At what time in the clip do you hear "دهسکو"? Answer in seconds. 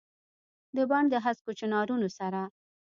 1.13-1.51